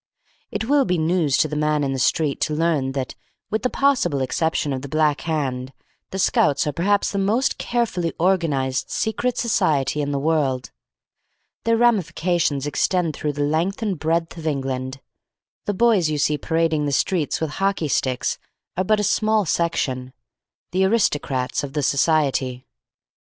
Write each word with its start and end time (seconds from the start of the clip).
It 0.49 0.65
will 0.65 0.83
be 0.83 0.97
news 0.97 1.37
to 1.37 1.47
the 1.47 1.55
Man 1.55 1.83
in 1.83 1.93
the 1.93 1.99
Street 1.99 2.41
to 2.41 2.55
learn 2.55 2.93
that, 2.93 3.13
with 3.51 3.61
the 3.61 3.69
possible 3.69 4.19
exception 4.21 4.73
of 4.73 4.81
the 4.81 4.89
Black 4.89 5.21
Hand, 5.29 5.71
the 6.09 6.17
Scouts 6.17 6.65
are 6.65 6.71
perhaps 6.71 7.11
the 7.11 7.19
most 7.19 7.59
carefully 7.59 8.11
organised 8.19 8.89
secret 8.89 9.37
society 9.37 10.01
in 10.01 10.09
the 10.11 10.17
world. 10.17 10.71
Their 11.65 11.77
ramifications 11.77 12.65
extend 12.65 13.15
through 13.15 13.33
the 13.33 13.43
length 13.43 13.83
and 13.83 13.99
breadth 13.99 14.37
of 14.39 14.47
England. 14.47 15.01
The 15.65 15.75
boys 15.75 16.09
you 16.09 16.17
see 16.17 16.35
parading 16.39 16.85
the 16.87 16.91
streets 16.91 17.39
with 17.39 17.51
hockey 17.61 17.87
sticks 17.87 18.39
are 18.75 18.83
but 18.83 18.99
a 18.99 19.03
small 19.03 19.45
section, 19.45 20.13
the 20.71 20.83
aristocrats 20.83 21.63
of 21.63 21.73
the 21.73 21.83
Society. 21.83 22.65